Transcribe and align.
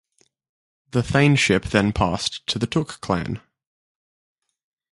The 0.89 1.03
Thainship 1.03 1.65
then 1.69 1.93
passed 1.93 2.47
to 2.47 2.57
the 2.57 2.65
Took 2.65 3.01
clan. 3.01 3.39